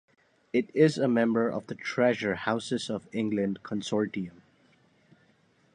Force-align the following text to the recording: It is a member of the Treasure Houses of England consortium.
It 0.51 0.71
is 0.73 0.97
a 0.97 1.07
member 1.07 1.47
of 1.47 1.67
the 1.67 1.75
Treasure 1.75 2.33
Houses 2.33 2.89
of 2.89 3.05
England 3.13 3.59
consortium. 3.61 4.41